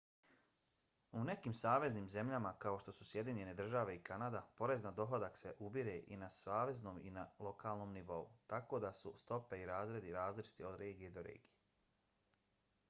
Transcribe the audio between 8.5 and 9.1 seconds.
tako da